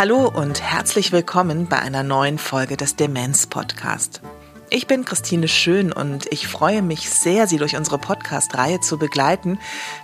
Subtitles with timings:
[0.00, 4.22] Hallo und herzlich willkommen bei einer neuen Folge des Demenz Podcast.
[4.70, 9.58] Ich bin Christine Schön und ich freue mich sehr, Sie durch unsere Podcast-Reihe zu begleiten,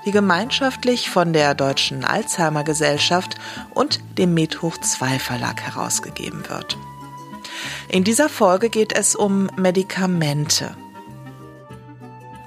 [0.04, 3.36] die gemeinschaftlich von der Deutschen Alzheimer Gesellschaft
[3.72, 6.76] und dem Medhoch 2 Verlag herausgegeben wird.
[7.88, 10.76] In dieser Folge geht es um Medikamente.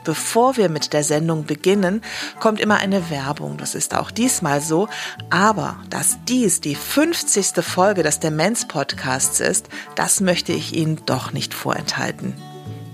[0.10, 2.02] Bevor wir mit der Sendung beginnen,
[2.40, 3.58] kommt immer eine Werbung.
[3.58, 4.88] Das ist auch diesmal so.
[5.30, 7.64] Aber dass dies die 50.
[7.64, 12.34] Folge des Demenz-Podcasts ist, das möchte ich Ihnen doch nicht vorenthalten.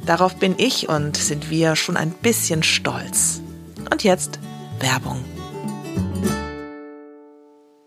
[0.06, 3.40] Darauf bin ich und sind wir schon ein bisschen stolz.
[3.90, 4.38] Und jetzt
[4.82, 5.24] Werbung.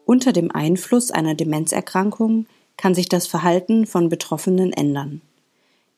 [0.06, 2.46] Unter dem Einfluss einer Demenzerkrankung
[2.78, 5.20] kann sich das Verhalten von Betroffenen ändern.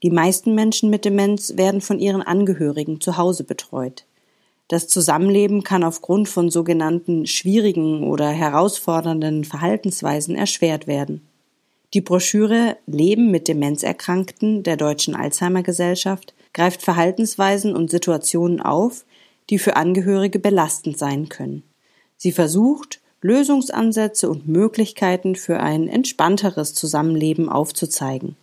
[0.02, 4.04] Die meisten Menschen mit Demenz werden von ihren Angehörigen zu Hause betreut.
[4.68, 11.26] Das Zusammenleben kann aufgrund von sogenannten schwierigen oder herausfordernden Verhaltensweisen erschwert werden.
[11.92, 19.04] Die Broschüre Leben mit Demenzerkrankten der Deutschen Alzheimer Gesellschaft greift Verhaltensweisen und Situationen auf,
[19.50, 21.64] die für Angehörige belastend sein können.
[22.16, 28.36] Sie versucht, Lösungsansätze und Möglichkeiten für ein entspannteres Zusammenleben aufzuzeigen.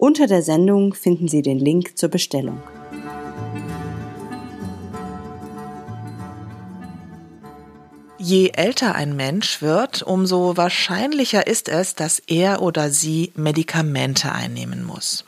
[0.00, 2.62] Unter der Sendung finden Sie den Link zur Bestellung.
[8.16, 14.84] Je älter ein Mensch wird, umso wahrscheinlicher ist es, dass er oder sie Medikamente einnehmen
[14.84, 15.24] muss.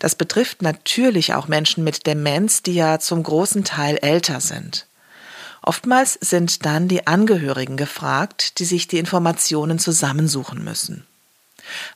[0.00, 4.88] Das betrifft natürlich auch Menschen mit Demenz, die ja zum großen Teil älter sind.
[5.62, 11.06] Oftmals sind dann die Angehörigen gefragt, die sich die Informationen zusammensuchen müssen.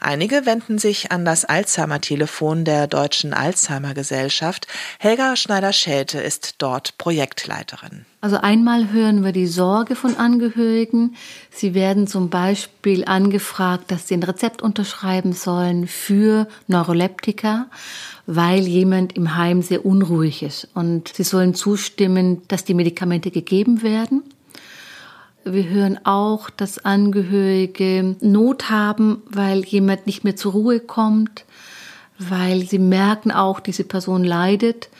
[0.00, 4.66] Einige wenden sich an das Alzheimer-Telefon der Deutschen Alzheimer Gesellschaft.
[4.98, 8.04] Helga Schneider-Schelte ist dort Projektleiterin.
[8.20, 11.14] Also einmal hören wir die Sorge von Angehörigen.
[11.50, 17.66] Sie werden zum Beispiel angefragt, dass sie ein Rezept unterschreiben sollen für Neuroleptika,
[18.26, 20.66] weil jemand im Heim sehr unruhig ist.
[20.74, 24.24] Und sie sollen zustimmen, dass die Medikamente gegeben werden.
[25.52, 31.44] Wir hören auch, dass Angehörige Not haben, weil jemand nicht mehr zur Ruhe kommt,
[32.18, 34.90] weil sie merken auch, diese Person leidet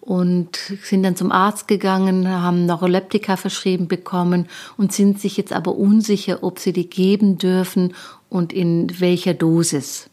[0.00, 5.76] und sind dann zum Arzt gegangen, haben Neuroleptika verschrieben bekommen und sind sich jetzt aber
[5.76, 7.94] unsicher, ob sie die geben dürfen
[8.28, 10.10] und in welcher Dosis.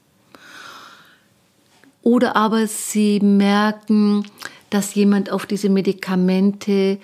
[2.03, 4.25] Oder aber sie merken,
[4.69, 6.99] dass jemand auf diese Medikamente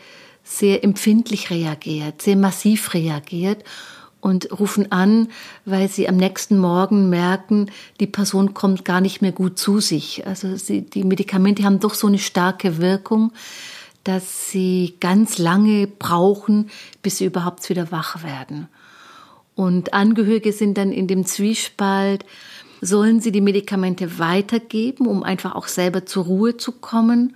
[0.50, 3.64] sehr empfindlich reagiert, sehr massiv reagiert
[4.20, 5.30] und rufen an,
[5.64, 10.26] weil sie am nächsten Morgen merken, die Person kommt gar nicht mehr gut zu sich.
[10.26, 13.32] Also sie, die Medikamente haben doch so eine starke Wirkung,
[14.04, 16.72] dass sie ganz lange brauchen,
[17.04, 18.68] bis sie überhaupt wieder wach werden.
[19.54, 22.26] Und Angehörige sind dann in dem Zwiespalt,
[22.82, 27.36] sollen sie die Medikamente weitergeben, um einfach auch selber zur Ruhe zu kommen?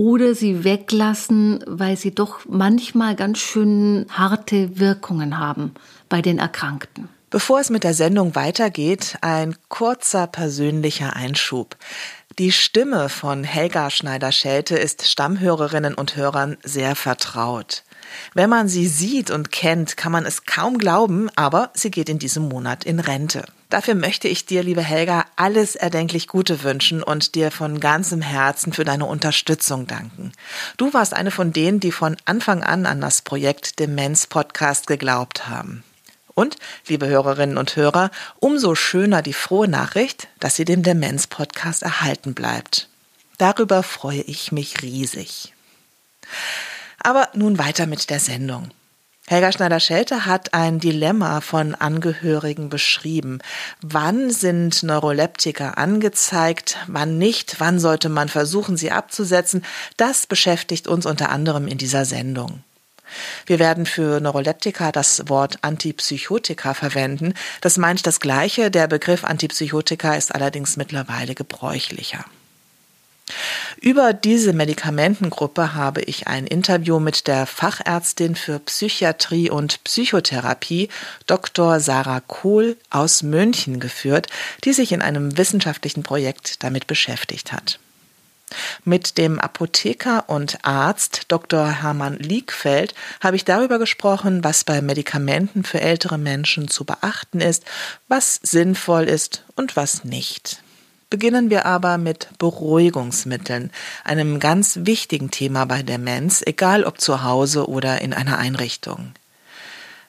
[0.00, 5.74] Oder sie weglassen, weil sie doch manchmal ganz schön harte Wirkungen haben
[6.08, 7.10] bei den Erkrankten.
[7.28, 11.76] Bevor es mit der Sendung weitergeht, ein kurzer persönlicher Einschub.
[12.38, 17.82] Die Stimme von Helga Schneider-Schelte ist Stammhörerinnen und Hörern sehr vertraut.
[18.32, 22.18] Wenn man sie sieht und kennt, kann man es kaum glauben, aber sie geht in
[22.18, 23.44] diesem Monat in Rente.
[23.70, 28.72] Dafür möchte ich dir, liebe Helga, alles erdenklich Gute wünschen und dir von ganzem Herzen
[28.72, 30.32] für deine Unterstützung danken.
[30.76, 35.48] Du warst eine von denen, die von Anfang an an das Projekt Demenz Podcast geglaubt
[35.48, 35.84] haben.
[36.34, 36.56] Und,
[36.88, 38.10] liebe Hörerinnen und Hörer,
[38.40, 42.88] umso schöner die frohe Nachricht, dass sie dem Demenz Podcast erhalten bleibt.
[43.38, 45.54] Darüber freue ich mich riesig.
[46.98, 48.70] Aber nun weiter mit der Sendung.
[49.30, 53.38] Helga Schneider-Schelte hat ein Dilemma von Angehörigen beschrieben.
[53.80, 59.64] Wann sind Neuroleptika angezeigt, wann nicht, wann sollte man versuchen, sie abzusetzen?
[59.96, 62.64] Das beschäftigt uns unter anderem in dieser Sendung.
[63.46, 67.34] Wir werden für Neuroleptika das Wort Antipsychotika verwenden.
[67.60, 68.72] Das meint das Gleiche.
[68.72, 72.24] Der Begriff Antipsychotika ist allerdings mittlerweile gebräuchlicher.
[73.80, 80.88] Über diese Medikamentengruppe habe ich ein Interview mit der Fachärztin für Psychiatrie und Psychotherapie
[81.26, 81.80] Dr.
[81.80, 84.28] Sarah Kohl aus München geführt,
[84.64, 87.78] die sich in einem wissenschaftlichen Projekt damit beschäftigt hat.
[88.84, 91.82] Mit dem Apotheker und Arzt Dr.
[91.82, 97.64] Hermann Liegfeld habe ich darüber gesprochen, was bei Medikamenten für ältere Menschen zu beachten ist,
[98.08, 100.62] was sinnvoll ist und was nicht.
[101.10, 103.72] Beginnen wir aber mit Beruhigungsmitteln,
[104.04, 109.12] einem ganz wichtigen Thema bei Demenz, egal ob zu Hause oder in einer Einrichtung.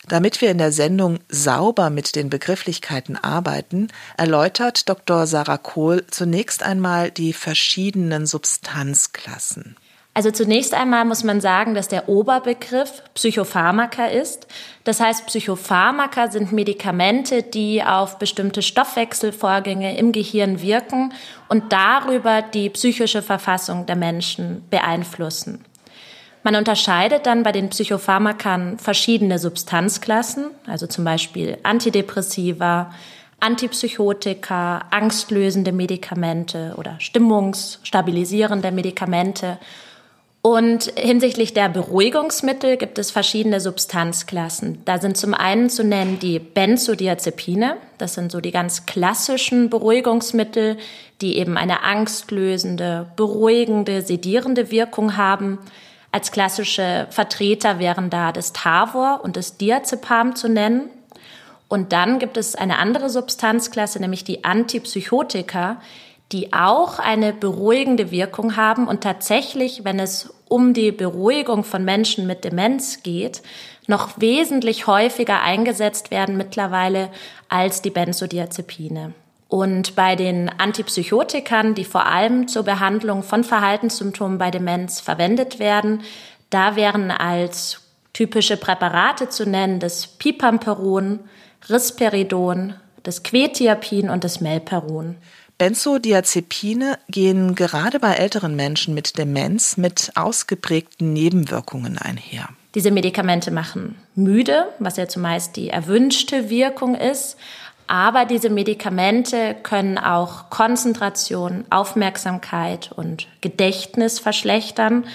[0.08, 5.26] Damit wir in der Sendung sauber mit den Begrifflichkeiten arbeiten, erläutert Dr.
[5.26, 9.78] Sarah Kohl zunächst einmal die verschiedenen Substanzklassen.
[10.14, 14.46] Also zunächst einmal muss man sagen, dass der Oberbegriff Psychopharmaka ist.
[14.84, 21.14] Das heißt, Psychopharmaka sind Medikamente, die auf bestimmte Stoffwechselvorgänge im Gehirn wirken
[21.48, 25.64] und darüber die psychische Verfassung der Menschen beeinflussen.
[26.44, 32.94] Man unterscheidet dann bei den Psychopharmakern verschiedene Substanzklassen, also zum Beispiel Antidepressiva,
[33.40, 39.58] Antipsychotika, angstlösende Medikamente oder stimmungsstabilisierende Medikamente
[40.44, 44.82] und hinsichtlich der Beruhigungsmittel gibt es verschiedene Substanzklassen.
[44.86, 47.78] Da sind zum einen zu nennen die Benzodiazepine.
[48.00, 50.78] Das sind so die ganz klassischen Beruhigungsmittel,
[51.22, 55.60] die eben eine angstlösende, beruhigende, sedierende Wirkung haben.
[56.12, 60.90] Als klassische Vertreter wären da das Tavor und das Diazepam zu nennen.
[61.68, 65.80] Und dann gibt es eine andere Substanzklasse, nämlich die Antipsychotika,
[66.32, 72.28] die auch eine beruhigende Wirkung haben und tatsächlich, wenn es um die Beruhigung von Menschen
[72.28, 73.42] mit Demenz geht,
[73.88, 77.10] noch wesentlich häufiger eingesetzt werden mittlerweile
[77.50, 79.14] als die Benzodiazepine.
[79.48, 86.04] Und bei den Antipsychotikern, die vor allem zur Behandlung von Verhaltenssymptomen bei Demenz verwendet werden,
[86.50, 87.82] da wären als
[88.14, 91.20] typische Präparate zu nennen das Pipamperon,
[91.70, 95.18] Risperidon, das Quetiapin und das Melperon.
[95.62, 102.50] Benzodiazepine gehen gerade bei älteren Menschen mit Demenz mit ausgeprägten Nebenwirkungen einher.
[102.74, 107.38] Diese Medikamente machen müde, was ja zumeist die erwünschte Wirkung ist.
[107.86, 115.06] Aber diese Medikamente können auch Konzentration, Aufmerksamkeit und Gedächtnis verschlechtern.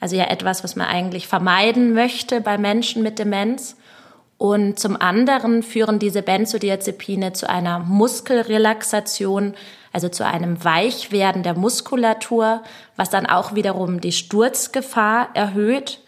[0.00, 3.78] Also ja etwas, was man eigentlich vermeiden möchte bei Menschen mit Demenz.
[4.36, 9.54] Und zum anderen führen diese Benzodiazepine zu einer Muskelrelaxation,
[9.94, 12.62] also zu einem Weichwerden der Muskulatur,
[12.96, 16.00] was dann auch wiederum die Sturzgefahr erhöht.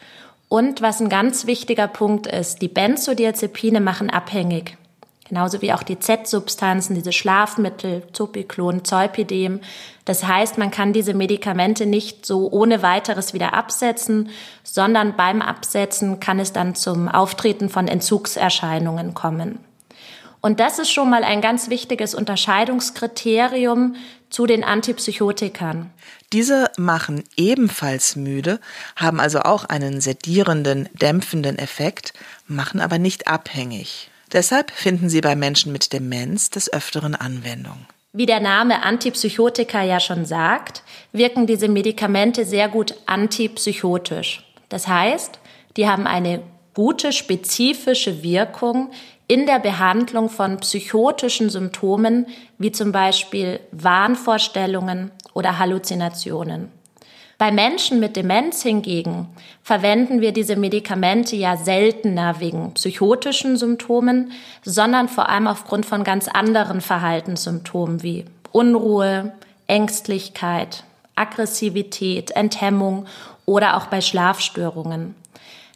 [0.48, 4.76] Und was ein ganz wichtiger Punkt ist, die Benzodiazepine machen abhängig.
[5.28, 9.60] Genauso wie auch die Z-Substanzen, diese Schlafmittel, Zopiklon, Zolpidem.
[10.04, 14.30] Das heißt, man kann diese Medikamente nicht so ohne weiteres wieder absetzen,
[14.62, 19.58] sondern beim Absetzen kann es dann zum Auftreten von Entzugserscheinungen kommen.
[20.46, 23.96] Und das ist schon mal ein ganz wichtiges Unterscheidungskriterium
[24.30, 25.90] zu den Antipsychotikern.
[26.32, 28.60] Diese machen ebenfalls müde,
[28.94, 32.12] haben also auch einen sedierenden, dämpfenden Effekt,
[32.46, 34.08] machen aber nicht abhängig.
[34.32, 37.84] Deshalb finden sie bei Menschen mit Demenz des Öfteren Anwendung.
[38.12, 44.44] Wie der Name Antipsychotika ja schon sagt, wirken diese Medikamente sehr gut antipsychotisch.
[44.68, 45.40] Das heißt,
[45.76, 46.40] die haben eine
[46.72, 48.92] gute spezifische Wirkung
[49.28, 52.26] in der Behandlung von psychotischen Symptomen
[52.58, 56.70] wie zum Beispiel Wahnvorstellungen oder Halluzinationen.
[57.38, 59.28] Bei Menschen mit Demenz hingegen
[59.62, 64.32] verwenden wir diese Medikamente ja seltener wegen psychotischen Symptomen,
[64.64, 69.32] sondern vor allem aufgrund von ganz anderen Verhaltenssymptomen wie Unruhe,
[69.66, 70.84] Ängstlichkeit,
[71.14, 73.04] Aggressivität, Enthemmung
[73.44, 75.14] oder auch bei Schlafstörungen.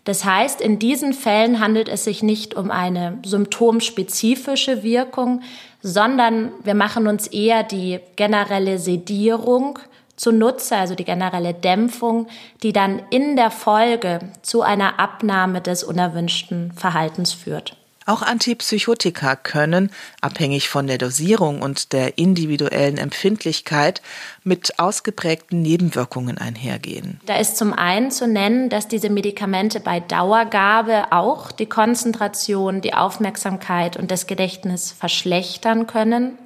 [0.04, 5.42] Das heißt, in diesen Fällen handelt es sich nicht um eine symptomspezifische Wirkung,
[5.82, 9.78] sondern wir machen uns eher die generelle Sedierung
[10.16, 12.26] zunutze, also die generelle Dämpfung,
[12.62, 17.79] die dann in der Folge zu einer Abnahme des unerwünschten Verhaltens führt.
[18.10, 24.02] Auch Antipsychotika können, abhängig von der Dosierung und der individuellen Empfindlichkeit,
[24.42, 27.20] mit ausgeprägten Nebenwirkungen einhergehen.
[27.26, 32.94] Da ist zum einen zu nennen, dass diese Medikamente bei Dauergabe auch die Konzentration, die
[32.94, 36.36] Aufmerksamkeit und das Gedächtnis verschlechtern können.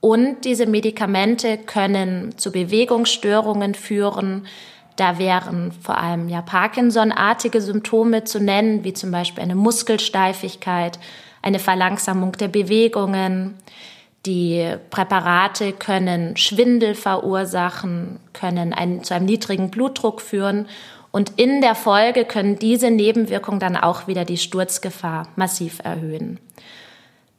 [0.00, 4.46] Und diese Medikamente können zu Bewegungsstörungen führen,
[4.96, 10.98] da wären vor allem ja Parkinson-artige Symptome zu nennen, wie zum Beispiel eine Muskelsteifigkeit,
[11.42, 13.54] eine Verlangsamung der Bewegungen.
[14.26, 20.66] Die Präparate können Schwindel verursachen, können einen, zu einem niedrigen Blutdruck führen
[21.10, 26.40] und in der Folge können diese Nebenwirkungen dann auch wieder die Sturzgefahr massiv erhöhen.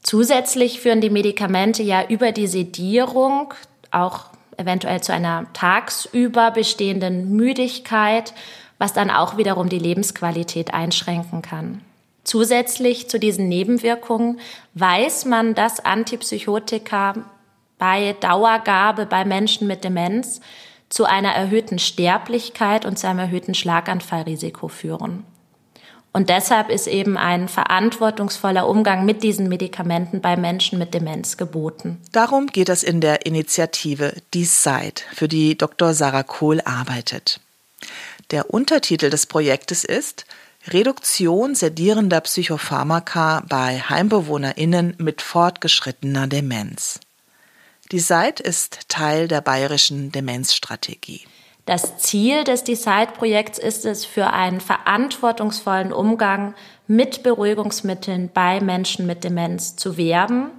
[0.02, 3.54] Zusätzlich führen die Medikamente ja über die Sedierung
[3.92, 8.34] auch eventuell zu einer tagsüber bestehenden Müdigkeit,
[8.78, 11.82] was dann auch wiederum die Lebensqualität einschränken kann.
[12.24, 14.40] Zusätzlich zu diesen Nebenwirkungen
[14.74, 17.14] weiß man, dass Antipsychotika
[17.78, 20.42] bei Dauergabe bei Menschen mit Demenz
[20.90, 25.24] zu einer erhöhten Sterblichkeit und zu einem erhöhten Schlaganfallrisiko führen.
[26.16, 32.02] Und deshalb ist eben ein verantwortungsvoller Umgang mit diesen Medikamenten bei Menschen mit Demenz geboten.
[32.14, 35.94] Darum geht es in der Initiative Decide, für die Dr.
[35.94, 37.42] Sarah Kohl arbeitet.
[38.32, 40.26] Der Untertitel des Projektes ist
[40.70, 47.02] Reduktion sedierender Psychopharmaka bei HeimbewohnerInnen mit fortgeschrittener Demenz.
[47.92, 51.26] Die Decide ist Teil der bayerischen Demenzstrategie.
[51.66, 56.54] Das Ziel des Decide-Projekts ist es, für einen verantwortungsvollen Umgang
[56.86, 60.52] mit Beruhigungsmitteln bei Menschen mit Demenz zu werben.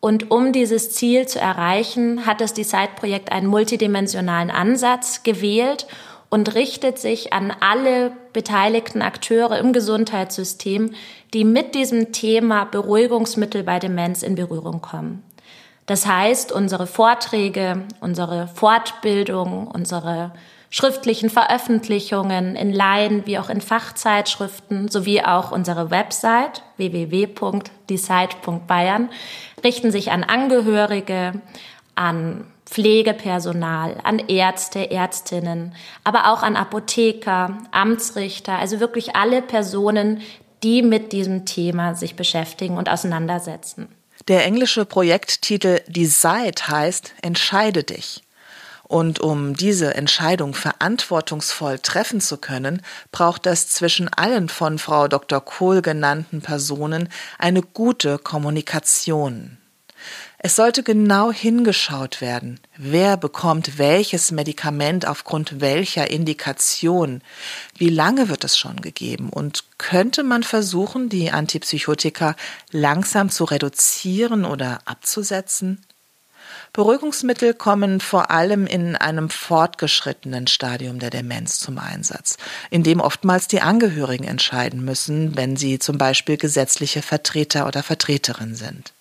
[0.00, 5.86] Und um dieses Ziel zu erreichen, hat das Decide-Projekt einen multidimensionalen Ansatz gewählt
[6.30, 10.94] und richtet sich an alle beteiligten Akteure im Gesundheitssystem,
[11.34, 15.22] die mit diesem Thema Beruhigungsmittel bei Demenz in Berührung kommen.
[15.88, 20.30] Das heißt, unsere Vorträge, unsere Fortbildung, unsere
[20.68, 29.08] schriftlichen Veröffentlichungen in Laien wie auch in Fachzeitschriften sowie auch unsere Website www.decide.bayern
[29.64, 31.40] richten sich an Angehörige,
[31.94, 40.20] an Pflegepersonal, an Ärzte, Ärztinnen, aber auch an Apotheker, Amtsrichter, also wirklich alle Personen,
[40.62, 43.88] die mit diesem Thema sich beschäftigen und auseinandersetzen.
[44.28, 48.22] Der englische Projekttitel Decide heißt Entscheide dich.
[48.82, 55.42] Und um diese Entscheidung verantwortungsvoll treffen zu können, braucht es zwischen allen von Frau Dr.
[55.42, 57.08] Kohl genannten Personen
[57.38, 59.58] eine gute Kommunikation.
[60.40, 67.22] Es sollte genau hingeschaut werden, wer bekommt welches Medikament aufgrund welcher Indikation,
[67.76, 72.36] wie lange wird es schon gegeben und könnte man versuchen, die Antipsychotika
[72.70, 75.84] langsam zu reduzieren oder abzusetzen?
[76.72, 82.36] Beruhigungsmittel kommen vor allem in einem fortgeschrittenen Stadium der Demenz zum Einsatz,
[82.70, 88.54] in dem oftmals die Angehörigen entscheiden müssen, wenn sie zum Beispiel gesetzliche Vertreter oder Vertreterin
[88.54, 88.92] sind.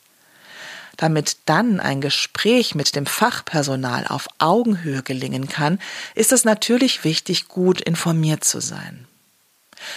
[0.97, 5.79] Damit dann ein Gespräch mit dem Fachpersonal auf Augenhöhe gelingen kann,
[6.15, 9.07] ist es natürlich wichtig, gut informiert zu sein.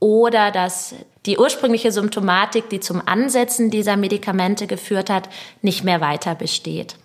[0.00, 0.94] oder dass
[1.28, 5.28] die ursprüngliche Symptomatik, die zum Ansetzen dieser Medikamente geführt hat,
[5.60, 6.96] nicht mehr weiter besteht.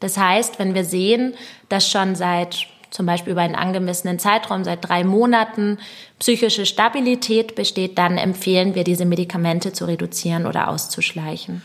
[0.00, 1.34] Das heißt, wenn wir sehen,
[1.68, 5.78] dass schon seit zum Beispiel über einen angemessenen Zeitraum seit drei Monaten
[6.18, 11.62] psychische Stabilität besteht, dann empfehlen wir, diese Medikamente zu reduzieren oder auszuschleichen.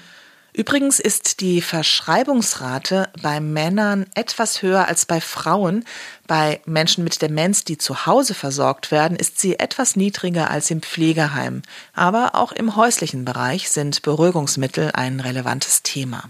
[0.51, 5.86] Übrigens ist die Verschreibungsrate bei Männern etwas höher als bei Frauen.
[6.27, 10.82] Bei Menschen mit Demenz, die zu Hause versorgt werden, ist sie etwas niedriger als im
[10.82, 11.62] Pflegeheim.
[11.94, 16.24] Aber auch im häuslichen Bereich sind Beruhigungsmittel ein relevantes Thema.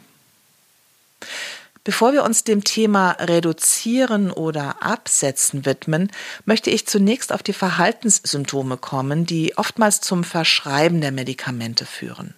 [1.85, 6.11] Bevor wir uns dem Thema Reduzieren oder Absetzen widmen,
[6.45, 12.35] möchte ich zunächst auf die Verhaltenssymptome kommen, die oftmals zum Verschreiben der Medikamente führen.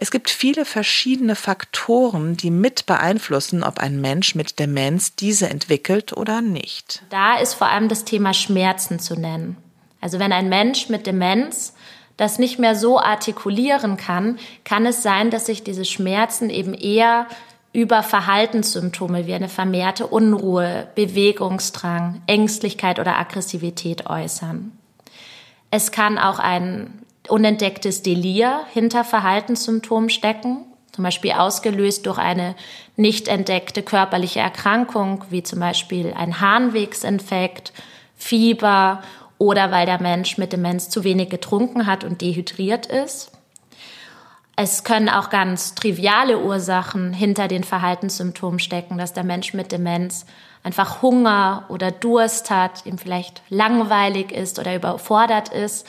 [0.00, 6.16] Es gibt viele verschiedene Faktoren, die mit beeinflussen, ob ein Mensch mit Demenz diese entwickelt
[6.16, 7.02] oder nicht.
[7.10, 9.56] Da ist vor allem das Thema Schmerzen zu nennen.
[10.00, 11.74] Also wenn ein Mensch mit Demenz
[12.16, 17.26] das nicht mehr so artikulieren kann, kann es sein, dass sich diese Schmerzen eben eher
[17.72, 24.70] über Verhaltenssymptome wie eine vermehrte Unruhe, Bewegungsdrang, Ängstlichkeit oder Aggressivität äußern.
[25.72, 32.54] Es kann auch ein unentdecktes Delir hinter Verhaltenssymptomen stecken, zum Beispiel ausgelöst durch eine
[32.96, 37.72] nicht entdeckte körperliche Erkrankung, wie zum Beispiel ein Harnwegsinfekt,
[38.16, 39.02] Fieber
[39.38, 43.30] oder weil der Mensch mit Demenz zu wenig getrunken hat und dehydriert ist.
[44.56, 50.26] Es können auch ganz triviale Ursachen hinter den Verhaltenssymptomen stecken, dass der Mensch mit Demenz
[50.64, 55.86] einfach Hunger oder Durst hat, ihm vielleicht langweilig ist oder überfordert ist.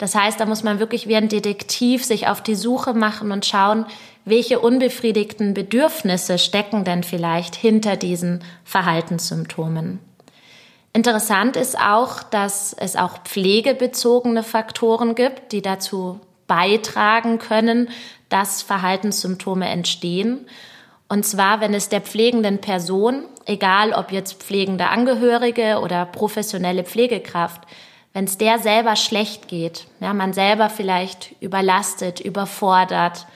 [0.00, 3.44] Das heißt, da muss man wirklich wie ein Detektiv sich auf die Suche machen und
[3.44, 3.84] schauen,
[4.24, 9.98] welche unbefriedigten Bedürfnisse stecken denn vielleicht hinter diesen Verhaltenssymptomen.
[10.94, 17.90] Interessant ist auch, dass es auch pflegebezogene Faktoren gibt, die dazu beitragen können,
[18.30, 20.46] dass Verhaltenssymptome entstehen.
[21.10, 27.60] Und zwar, wenn es der pflegenden Person, egal ob jetzt pflegende Angehörige oder professionelle Pflegekraft,
[28.12, 33.26] wenn es der selber schlecht geht, ja, man selber vielleicht überlastet, überfordert,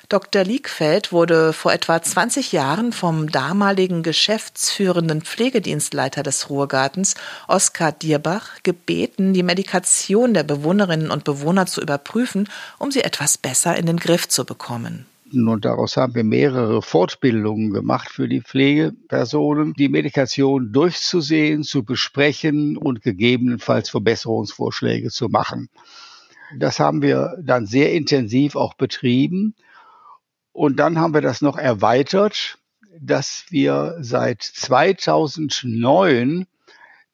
[0.08, 0.44] Dr.
[0.44, 7.16] Liegfeld wurde vor etwa 20 Jahren vom damaligen geschäftsführenden Pflegedienstleiter des Ruhrgartens,
[7.48, 13.76] Oskar Dierbach, gebeten, die Medikation der Bewohnerinnen und Bewohner zu überprüfen, um sie etwas besser
[13.76, 15.06] in den Griff zu bekommen.
[15.32, 22.76] Und daraus haben wir mehrere Fortbildungen gemacht für die Pflegepersonen, die Medikation durchzusehen, zu besprechen
[22.76, 25.68] und gegebenenfalls Verbesserungsvorschläge zu machen.
[26.56, 29.56] Das haben wir dann sehr intensiv auch betrieben.
[30.52, 32.58] Und dann haben wir das noch erweitert,
[33.00, 36.46] dass wir seit 2009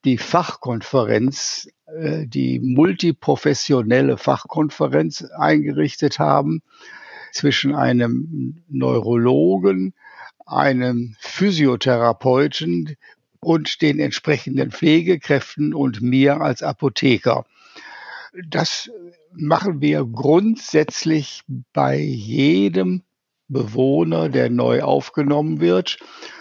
[0.05, 6.61] die Fachkonferenz, äh, die multiprofessionelle Fachkonferenz eingerichtet haben
[7.33, 9.95] zwischen einem Neurologen,
[10.47, 12.97] einem Physiotherapeuten
[13.41, 17.45] und den entsprechenden Pflegekräften und mir als Apotheker.
[18.47, 18.91] Das
[19.35, 21.43] machen wir grundsätzlich
[21.73, 23.03] bei jedem
[23.49, 25.99] Bewohner, der neu aufgenommen wird,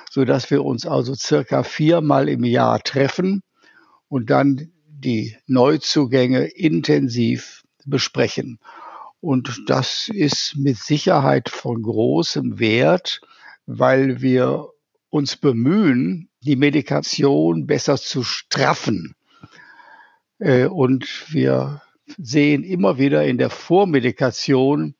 [0.09, 3.41] so dass wir uns also circa viermal im Jahr treffen
[4.07, 8.59] und dann die Neuzugänge intensiv besprechen.
[9.21, 13.21] Und das ist mit Sicherheit von großem Wert,
[13.65, 14.67] weil wir
[15.09, 19.15] uns bemühen, die Medikation besser zu straffen.
[20.39, 21.81] Äh, und wir
[22.17, 24.95] sehen immer wieder in der Vormedikation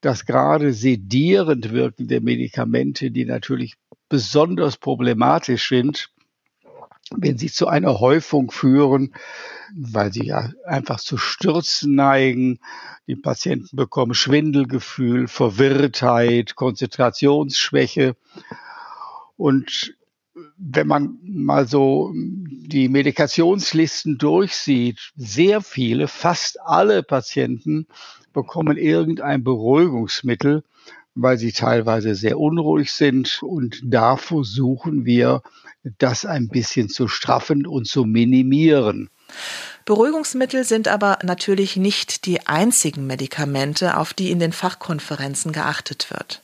[0.00, 3.74] dass gerade sedierend wirkende Medikamente, die natürlich
[4.08, 6.10] besonders problematisch sind,
[7.16, 9.14] wenn sie zu einer Häufung führen,
[9.74, 12.60] weil sie ja einfach zu Stürzen neigen.
[13.06, 18.16] Die Patienten bekommen Schwindelgefühl, Verwirrtheit, Konzentrationsschwäche.
[19.36, 19.94] Und
[20.56, 27.86] wenn man mal so die Medikationslisten durchsieht, sehr viele, fast alle Patienten
[28.32, 30.62] bekommen irgendein Beruhigungsmittel,
[31.14, 33.42] weil sie teilweise sehr unruhig sind.
[33.42, 35.42] Und da versuchen wir,
[35.98, 39.08] das ein bisschen zu straffen und zu minimieren.
[39.84, 46.42] Beruhigungsmittel sind aber natürlich nicht die einzigen Medikamente, auf die in den Fachkonferenzen geachtet wird.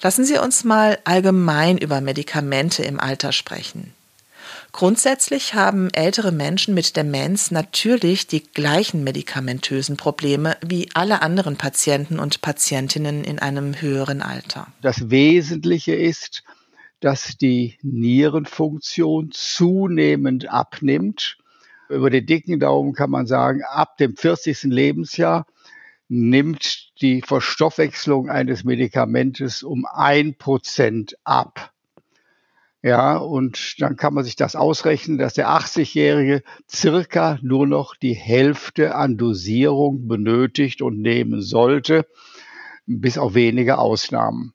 [0.00, 3.94] Lassen Sie uns mal allgemein über Medikamente im Alter sprechen.
[4.72, 12.18] Grundsätzlich haben ältere Menschen mit Demenz natürlich die gleichen medikamentösen Probleme wie alle anderen Patienten
[12.18, 14.68] und Patientinnen in einem höheren Alter.
[14.80, 16.42] Das Wesentliche ist,
[17.00, 21.36] dass die Nierenfunktion zunehmend abnimmt.
[21.90, 24.62] Über den dicken Daumen kann man sagen, ab dem 40.
[24.64, 25.46] Lebensjahr
[26.08, 31.71] nimmt die Verstoffwechslung eines Medikamentes um ein Prozent ab.
[32.82, 38.14] Ja, und dann kann man sich das ausrechnen, dass der 80-Jährige circa nur noch die
[38.14, 42.06] Hälfte an Dosierung benötigt und nehmen sollte,
[42.86, 44.52] bis auf wenige Ausnahmen.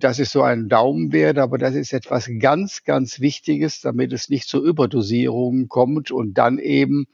[0.00, 4.48] Das ist so ein Daumenwert, aber das ist etwas ganz, ganz Wichtiges, damit es nicht
[4.48, 7.06] zu Überdosierungen kommt und dann eben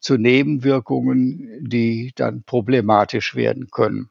[0.00, 4.08] zu Nebenwirkungen, die dann problematisch werden können.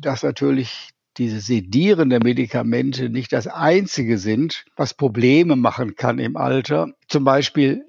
[0.00, 6.92] Dass natürlich diese sedierende Medikamente nicht das einzige sind, was Probleme machen kann im Alter.
[7.08, 7.84] Zum Beispiel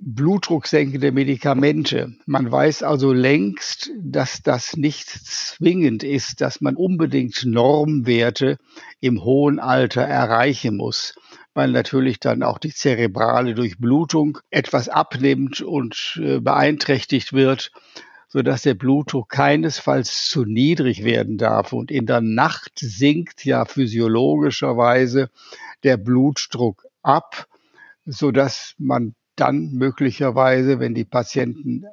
[0.00, 2.14] blutdrucksenkende Medikamente.
[2.26, 8.56] Man weiß also längst, dass das nicht zwingend ist, dass man unbedingt Normwerte
[9.00, 11.14] im hohen Alter erreichen muss,
[11.52, 17.70] weil natürlich dann auch die zerebrale Durchblutung etwas abnimmt und äh, beeinträchtigt wird
[18.32, 21.72] so dass der Blutdruck keinesfalls zu niedrig werden darf.
[21.72, 25.30] Und in der Nacht sinkt ja physiologischerweise
[25.82, 27.48] der Blutdruck ab,
[28.06, 31.84] so dass man dann möglicherweise, wenn die Patienten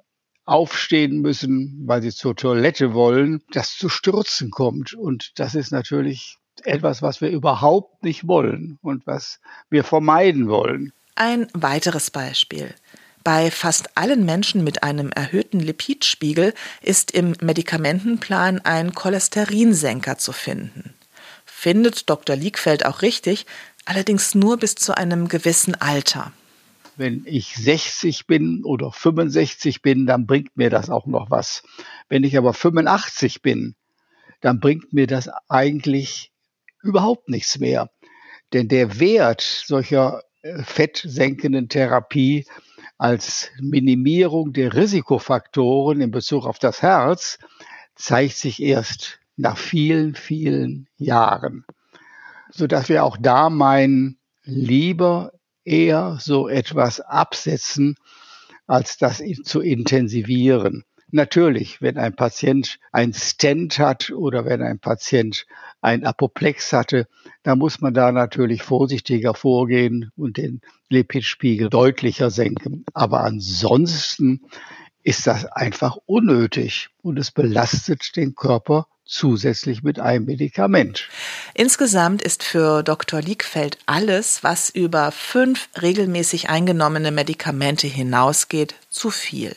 [0.45, 4.93] aufstehen müssen, weil sie zur Toilette wollen, das zu Stürzen kommt.
[4.93, 10.93] Und das ist natürlich etwas, was wir überhaupt nicht wollen und was wir vermeiden wollen.
[11.15, 12.75] Ein weiteres Beispiel.
[13.27, 20.93] Bei fast allen Menschen mit einem erhöhten Lipidspiegel ist im Medikamentenplan ein Cholesterinsenker zu finden.
[21.43, 22.37] Findet Dr.
[22.37, 23.45] Liegfeld auch richtig,
[23.83, 26.31] allerdings nur bis zu einem gewissen Alter.
[26.95, 31.63] Wenn ich 60 bin oder 65 bin, dann bringt mir das auch noch was.
[32.07, 33.75] Wenn ich aber 85 bin,
[34.39, 36.31] dann bringt mir das eigentlich
[36.81, 37.89] überhaupt nichts mehr.
[38.53, 42.45] Denn der Wert solcher äh, fettsenkenden Therapie
[42.97, 47.39] als Minimierung der Risikofaktoren in Bezug auf das Herz
[47.95, 51.65] zeigt sich erst nach vielen, vielen Jahren,
[52.51, 55.33] so dass wir auch da meinen, lieber
[55.63, 57.95] eher so etwas absetzen,
[58.65, 60.83] als das zu intensivieren.
[61.11, 65.45] Natürlich, wenn ein Patient ein Stent hat oder wenn ein Patient
[65.81, 67.07] ein Apoplex hatte,
[67.43, 72.83] dann muss man da natürlich vorsichtiger vorgehen und den Lipidspiegel deutlicher senken.
[72.93, 74.41] Aber ansonsten
[75.03, 81.07] ist das einfach unnötig und es belastet den Körper zusätzlich mit einem Medikament.
[81.53, 83.21] Insgesamt ist für Dr.
[83.21, 89.53] Liegfeld alles, was über fünf regelmäßig eingenommene Medikamente hinausgeht, zu viel.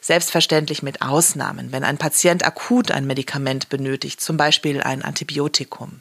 [0.00, 6.00] Selbstverständlich mit Ausnahmen, wenn ein Patient akut ein Medikament benötigt, zum Beispiel ein Antibiotikum.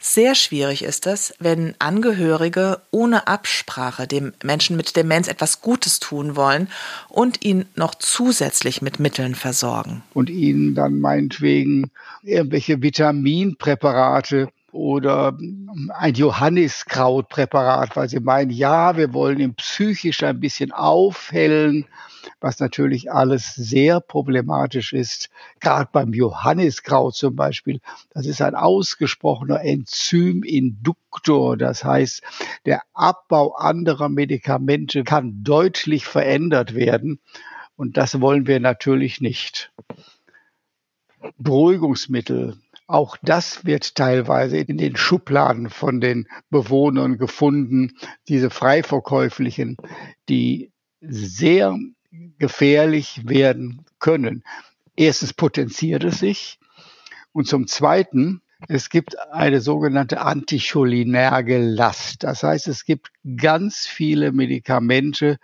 [0.00, 6.36] Sehr schwierig ist es, wenn Angehörige ohne Absprache dem Menschen mit Demenz etwas Gutes tun
[6.36, 6.68] wollen
[7.08, 10.04] und ihn noch zusätzlich mit Mitteln versorgen.
[10.14, 11.90] Und ihnen dann meinetwegen
[12.22, 15.36] irgendwelche Vitaminpräparate oder
[15.94, 21.86] ein Johanniskrautpräparat, weil sie meinen, ja, wir wollen ihn psychisch ein bisschen aufhellen
[22.40, 25.30] was natürlich alles sehr problematisch ist.
[25.60, 27.80] Gerade beim Johanniskraut zum Beispiel.
[28.10, 31.56] Das ist ein ausgesprochener Enzyminduktor.
[31.56, 32.22] Das heißt,
[32.66, 37.20] der Abbau anderer Medikamente kann deutlich verändert werden.
[37.76, 39.72] Und das wollen wir natürlich nicht.
[41.36, 42.56] Beruhigungsmittel,
[42.88, 47.92] auch das wird teilweise in den Schubladen von den Bewohnern gefunden,
[48.28, 49.76] diese freiverkäuflichen,
[50.28, 51.78] die sehr
[52.38, 54.42] gefährlich werden können.
[54.96, 56.58] Erstens potenziert es sich
[57.32, 62.24] und zum Zweiten, es gibt eine sogenannte anticholinerge Last.
[62.24, 65.38] Das heißt, es gibt ganz viele Medikamente,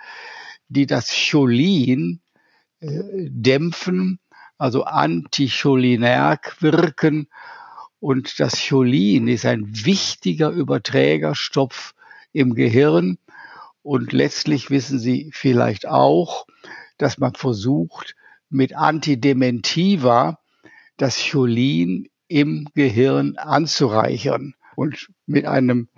[0.68, 2.20] die das Cholin
[2.80, 2.88] äh,
[3.28, 4.18] dämpfen,
[4.58, 7.28] also anticholinerg wirken.
[8.00, 11.94] Und das Cholin ist ein wichtiger Überträgerstoff
[12.32, 13.18] im Gehirn.
[13.82, 16.46] Und letztlich wissen Sie vielleicht auch,
[16.98, 18.14] dass man versucht,
[18.50, 20.38] mit Antidementiva
[20.96, 24.54] das Cholin im Gehirn anzureichern.
[24.76, 25.88] Und mit einem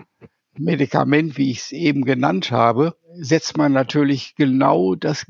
[0.59, 5.27] Medikament, wie ich es eben genannt habe, setzt man natürlich genau das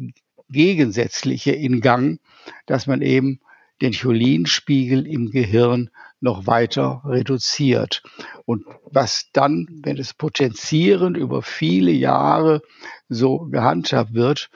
[0.49, 2.21] Gegensätzliche in Gang,
[2.67, 3.41] dass man eben
[3.83, 8.03] den Cholinspiegel im Gehirn noch weiter reduziert.
[8.47, 12.63] Und was dann, wenn es potenzierend über viele Jahre
[13.09, 14.51] so gehandhabt wird,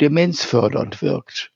[0.00, 1.50] demenzfördernd wirkt.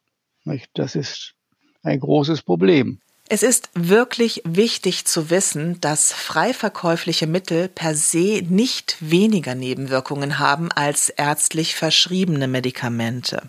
[0.74, 1.34] Das ist
[1.82, 3.00] ein großes Problem.
[3.28, 10.38] Es ist wirklich wichtig zu wissen, dass frei verkäufliche Mittel per se nicht weniger Nebenwirkungen
[10.38, 13.48] haben als ärztlich verschriebene Medikamente.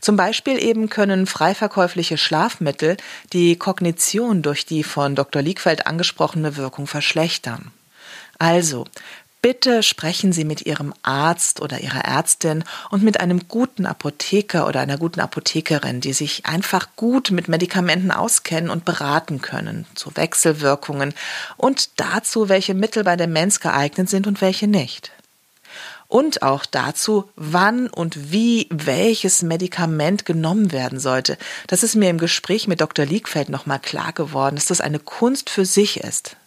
[0.00, 2.96] Zum Beispiel eben können freiverkäufliche Schlafmittel
[3.32, 5.42] die Kognition durch die von Dr.
[5.42, 7.72] Liegfeld angesprochene Wirkung verschlechtern.
[8.38, 8.84] Also,
[9.42, 14.80] bitte sprechen Sie mit Ihrem Arzt oder Ihrer Ärztin und mit einem guten Apotheker oder
[14.80, 21.14] einer guten Apothekerin, die sich einfach gut mit Medikamenten auskennen und beraten können zu Wechselwirkungen
[21.56, 25.12] und dazu, welche Mittel bei Demenz geeignet sind und welche nicht
[26.16, 31.36] und auch dazu, wann und wie welches Medikament genommen werden sollte.
[31.66, 33.04] Das ist mir im Gespräch mit Dr.
[33.04, 36.38] Liegfeld nochmal klar geworden, dass das eine Kunst für sich ist.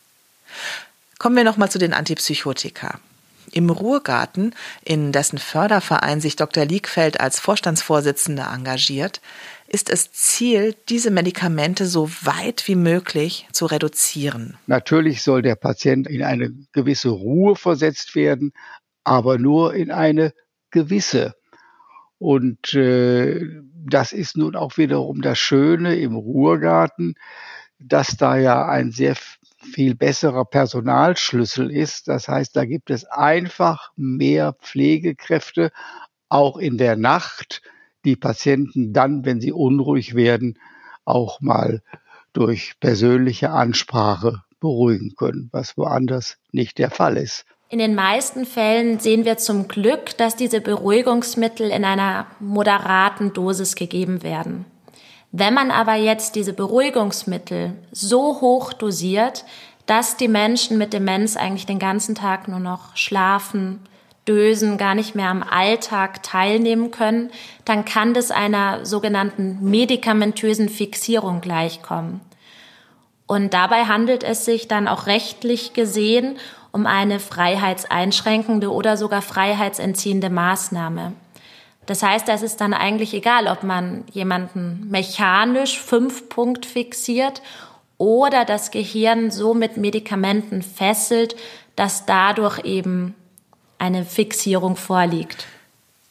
[1.19, 2.99] Kommen wir nochmal zu den Antipsychotika.
[3.51, 6.65] Im Ruhrgarten, in dessen Förderverein sich Dr.
[6.65, 9.21] Liegfeld als Vorstandsvorsitzender engagiert,
[9.67, 14.58] ist es Ziel, diese Medikamente so weit wie möglich zu reduzieren.
[14.65, 18.51] Natürlich soll der Patient in eine gewisse Ruhe versetzt werden,
[19.10, 20.34] aber nur in eine
[20.69, 21.34] gewisse.
[22.19, 23.43] Und äh,
[23.74, 27.15] das ist nun auch wiederum das Schöne im Ruhrgarten,
[27.80, 29.15] dass da ja ein sehr
[29.74, 32.08] viel besserer Personalschlüssel ist.
[32.08, 35.72] Das heißt, da gibt es einfach mehr Pflegekräfte,
[36.28, 37.63] auch in der Nacht,
[38.06, 40.60] die Patienten dann, wenn sie unruhig werden,
[41.04, 41.82] auch mal
[42.32, 47.48] durch persönliche Ansprache beruhigen können, was woanders nicht der Fall ist.
[47.71, 53.75] In den meisten Fällen sehen wir zum Glück, dass diese Beruhigungsmittel in einer moderaten Dosis
[53.75, 54.65] gegeben werden.
[55.32, 59.45] Wenn man aber jetzt diese Beruhigungsmittel so hoch dosiert,
[59.86, 63.82] dass die Menschen mit Demenz eigentlich den ganzen Tag nur noch schlafen,
[64.27, 67.29] dösen, gar nicht mehr am Alltag teilnehmen können,
[67.65, 72.21] dann kann das einer sogenannten medikamentösen Fixierung gleichkommen.
[73.29, 76.39] Und dabei handelt es sich dann auch rechtlich gesehen
[76.71, 81.13] um eine freiheitseinschränkende oder sogar freiheitsentziehende Maßnahme.
[81.85, 87.43] Das heißt, es ist dann eigentlich egal, ob man jemanden mechanisch fünf Punkt fixiert
[87.99, 91.35] oder das Gehirn so mit Medikamenten fesselt,
[91.75, 93.13] dass dadurch eben
[93.77, 95.45] eine Fixierung vorliegt.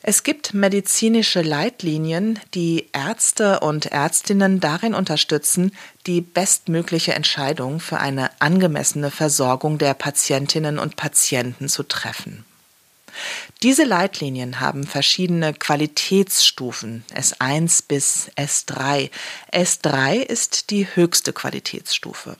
[0.01, 5.73] Es gibt medizinische Leitlinien, die Ärzte und Ärztinnen darin unterstützen,
[6.07, 12.45] die bestmögliche Entscheidung für eine angemessene Versorgung der Patientinnen und Patienten zu treffen.
[13.65, 19.11] Diese Leitlinien haben verschiedene Qualitätsstufen S1 bis S3.
[19.53, 22.37] S3 ist die höchste Qualitätsstufe.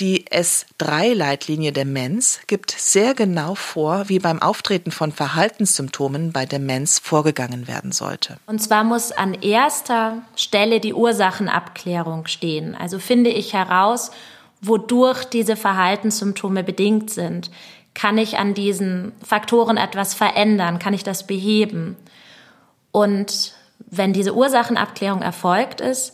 [0.00, 7.66] Die S3-Leitlinie Demenz gibt sehr genau vor, wie beim Auftreten von Verhaltenssymptomen bei Demenz vorgegangen
[7.66, 8.36] werden sollte.
[8.46, 12.76] Und zwar muss an erster Stelle die Ursachenabklärung stehen.
[12.76, 14.12] Also finde ich heraus,
[14.60, 17.50] wodurch diese Verhaltenssymptome bedingt sind.
[17.94, 20.78] Kann ich an diesen Faktoren etwas verändern?
[20.78, 21.96] Kann ich das beheben?
[22.92, 23.54] Und
[23.90, 26.12] wenn diese Ursachenabklärung erfolgt ist,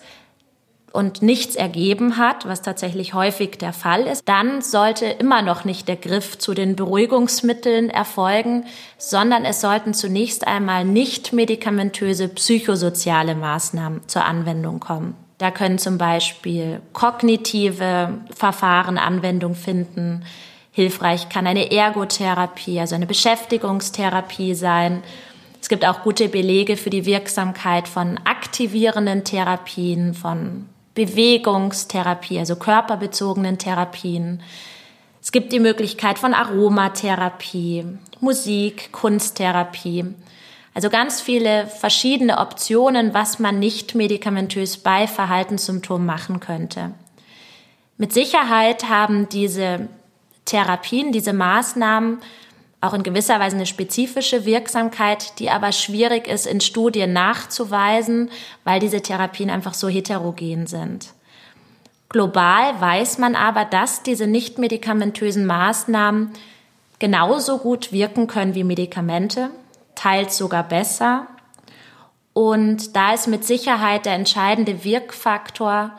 [0.94, 5.88] und nichts ergeben hat, was tatsächlich häufig der Fall ist, dann sollte immer noch nicht
[5.88, 8.64] der Griff zu den Beruhigungsmitteln erfolgen,
[8.96, 15.16] sondern es sollten zunächst einmal nicht medikamentöse psychosoziale Maßnahmen zur Anwendung kommen.
[15.38, 20.24] Da können zum Beispiel kognitive Verfahren Anwendung finden.
[20.70, 25.02] Hilfreich kann eine Ergotherapie, also eine Beschäftigungstherapie sein.
[25.61, 33.59] Es gibt auch gute Belege für die Wirksamkeit von aktivierenden Therapien, von Bewegungstherapie, also körperbezogenen
[33.59, 34.42] Therapien.
[35.20, 37.85] Es gibt die Möglichkeit von Aromatherapie,
[38.20, 40.04] Musik, Kunsttherapie.
[40.74, 46.92] Also ganz viele verschiedene Optionen, was man nicht medikamentös bei Verhaltenssymptomen machen könnte.
[47.96, 49.88] Mit Sicherheit haben diese
[50.44, 52.18] Therapien, diese Maßnahmen
[52.85, 58.31] auch in gewisser Weise eine spezifische Wirksamkeit, die aber schwierig ist in Studien nachzuweisen,
[58.64, 61.09] weil diese Therapien einfach so heterogen sind.
[62.11, 66.31] Global weiß man aber, dass diese nicht medikamentösen Maßnahmen
[66.99, 69.51] genauso gut wirken können wie Medikamente,
[69.94, 71.27] teils sogar besser.
[72.33, 75.92] Und da ist mit Sicherheit der entscheidende Wirkfaktor,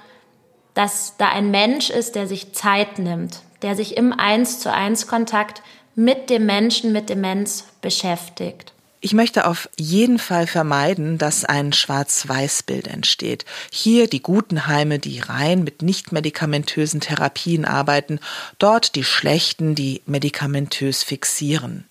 [0.74, 5.08] dass da ein Mensch ist, der sich Zeit nimmt, der sich im Eins zu eins
[5.08, 5.64] Kontakt
[5.96, 8.74] mit dem Menschen mit Demenz beschäftigt.
[9.02, 13.46] Ich möchte auf jeden Fall vermeiden, dass ein Schwarz-Weiß-Bild entsteht.
[13.72, 18.20] Hier die guten Heime, die rein mit nicht medikamentösen Therapien arbeiten,
[18.58, 21.86] dort die schlechten, die medikamentös fixieren.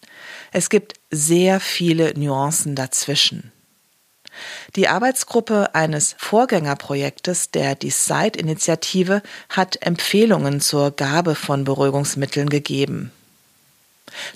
[0.50, 3.52] Es gibt sehr viele Nuancen dazwischen.
[4.74, 13.12] Die Arbeitsgruppe eines Vorgängerprojektes der Decide-Initiative hat Empfehlungen zur Gabe von Beruhigungsmitteln gegeben.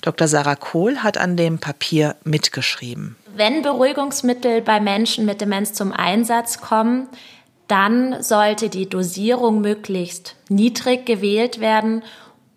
[0.01, 0.27] Dr.
[0.27, 3.15] Sarah Kohl hat an dem Papier mitgeschrieben.
[3.35, 7.07] Wenn Beruhigungsmittel bei Menschen mit Demenz zum Einsatz kommen,
[7.67, 12.03] dann sollte die Dosierung möglichst niedrig gewählt werden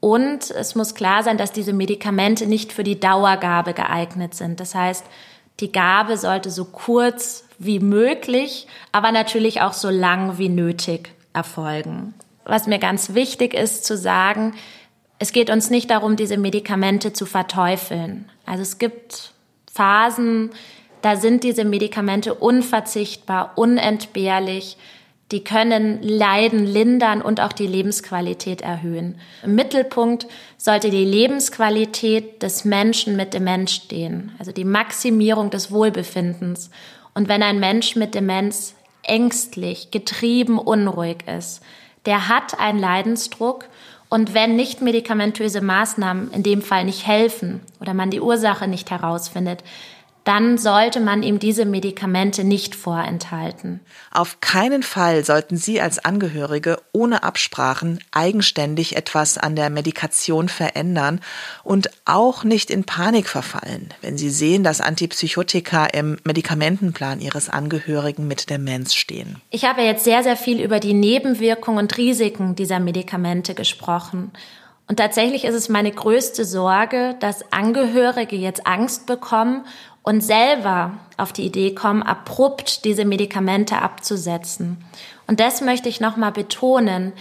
[0.00, 4.58] und es muss klar sein, dass diese Medikamente nicht für die Dauergabe geeignet sind.
[4.58, 5.04] Das heißt,
[5.60, 12.14] die Gabe sollte so kurz wie möglich, aber natürlich auch so lang wie nötig erfolgen.
[12.44, 14.54] Was mir ganz wichtig ist zu sagen,
[15.22, 18.28] es geht uns nicht darum, diese Medikamente zu verteufeln.
[18.44, 19.30] Also es gibt
[19.72, 20.50] Phasen,
[21.00, 24.76] da sind diese Medikamente unverzichtbar, unentbehrlich.
[25.30, 29.20] Die können Leiden lindern und auch die Lebensqualität erhöhen.
[29.44, 30.26] Im Mittelpunkt
[30.58, 36.68] sollte die Lebensqualität des Menschen mit Demenz stehen, also die Maximierung des Wohlbefindens.
[37.14, 41.62] Und wenn ein Mensch mit Demenz ängstlich, getrieben, unruhig ist,
[42.06, 43.68] der hat einen Leidensdruck
[44.12, 48.90] und wenn nicht medikamentöse Maßnahmen in dem Fall nicht helfen oder man die Ursache nicht
[48.90, 49.64] herausfindet,
[50.24, 53.80] dann sollte man ihm diese Medikamente nicht vorenthalten.
[54.12, 61.20] Auf keinen Fall sollten Sie als Angehörige ohne Absprachen eigenständig etwas an der Medikation verändern
[61.64, 68.28] und auch nicht in Panik verfallen, wenn Sie sehen, dass Antipsychotika im Medikamentenplan Ihres Angehörigen
[68.28, 69.40] mit Demenz stehen.
[69.50, 74.30] Ich habe jetzt sehr, sehr viel über die Nebenwirkungen und Risiken dieser Medikamente gesprochen.
[74.88, 79.64] Und tatsächlich ist es meine größte Sorge, dass Angehörige jetzt Angst bekommen
[80.02, 84.84] und selber auf die Idee kommen, abrupt diese Medikamente abzusetzen.
[85.26, 87.12] Und das möchte ich nochmal betonen.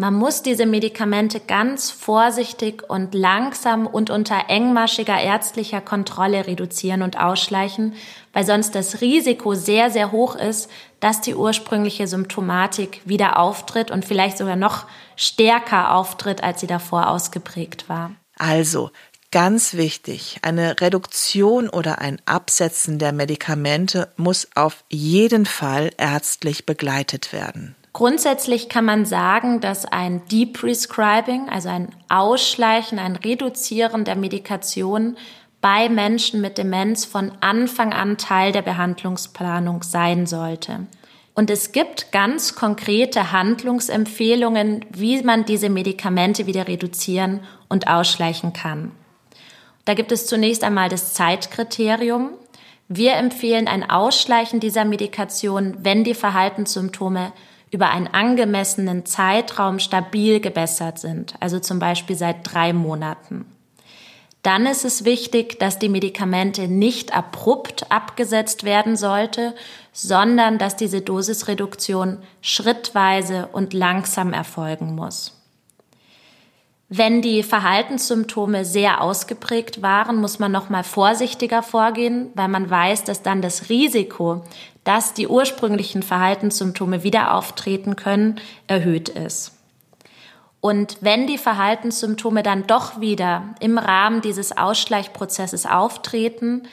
[0.00, 7.20] Man muss diese Medikamente ganz vorsichtig und langsam und unter engmaschiger ärztlicher Kontrolle reduzieren und
[7.20, 7.92] ausschleichen,
[8.32, 14.06] weil sonst das Risiko sehr, sehr hoch ist, dass die ursprüngliche Symptomatik wieder auftritt und
[14.06, 14.86] vielleicht sogar noch
[15.16, 18.12] stärker auftritt, als sie davor ausgeprägt war.
[18.38, 18.90] Also,
[19.32, 27.32] Ganz wichtig, eine Reduktion oder ein Absetzen der Medikamente muss auf jeden Fall ärztlich begleitet
[27.32, 27.76] werden.
[27.92, 35.16] Grundsätzlich kann man sagen, dass ein Deprescribing, also ein Ausschleichen, ein Reduzieren der Medikation
[35.60, 40.86] bei Menschen mit Demenz von Anfang an Teil der Behandlungsplanung sein sollte.
[41.34, 48.92] Und es gibt ganz konkrete Handlungsempfehlungen, wie man diese Medikamente wieder reduzieren und ausschleichen kann.
[49.84, 52.30] Da gibt es zunächst einmal das Zeitkriterium.
[52.88, 57.32] Wir empfehlen ein Ausschleichen dieser Medikation, wenn die Verhaltenssymptome
[57.70, 63.46] über einen angemessenen Zeitraum stabil gebessert sind, also zum Beispiel seit drei Monaten.
[64.42, 69.54] Dann ist es wichtig, dass die Medikamente nicht abrupt abgesetzt werden sollte,
[69.92, 75.36] sondern dass diese Dosisreduktion schrittweise und langsam erfolgen muss.
[76.92, 83.04] Wenn die Verhaltenssymptome sehr ausgeprägt waren, muss man noch mal vorsichtiger vorgehen, weil man weiß,
[83.04, 84.42] dass dann das Risiko,
[84.84, 89.52] dass die ursprünglichen Verhaltenssymptome wieder auftreten können, erhöht ist.
[90.60, 96.64] Und wenn die Verhaltenssymptome dann doch wieder im Rahmen dieses Ausschleichprozesses auftreten,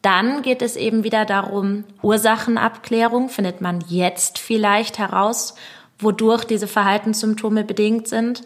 [0.00, 5.54] dann geht es eben wieder darum, Ursachenabklärung findet man jetzt vielleicht heraus,
[5.98, 8.44] wodurch diese Verhaltenssymptome bedingt sind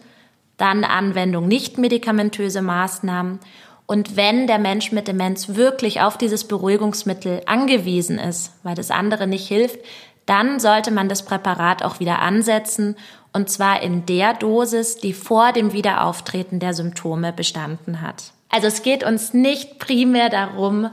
[0.57, 3.39] dann Anwendung nicht medikamentöse Maßnahmen
[3.85, 9.27] und wenn der Mensch mit Demenz wirklich auf dieses Beruhigungsmittel angewiesen ist, weil das andere
[9.27, 9.79] nicht hilft,
[10.25, 12.95] dann sollte man das Präparat auch wieder ansetzen
[13.33, 18.31] und zwar in der Dosis, die vor dem Wiederauftreten der Symptome bestanden hat.
[18.49, 20.89] Also es geht uns nicht primär darum,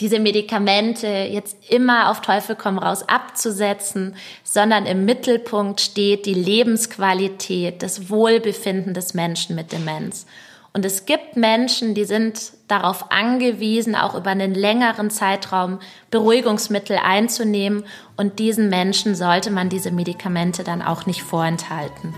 [0.00, 7.82] diese Medikamente jetzt immer auf Teufel komm raus abzusetzen, sondern im Mittelpunkt steht die Lebensqualität,
[7.82, 10.26] das Wohlbefinden des Menschen mit Demenz.
[10.72, 17.84] Und es gibt Menschen, die sind darauf angewiesen, auch über einen längeren Zeitraum Beruhigungsmittel einzunehmen.
[18.16, 22.14] Und diesen Menschen sollte man diese Medikamente dann auch nicht vorenthalten.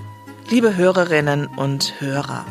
[0.51, 2.45] Liebe Hörerinnen und Hörer,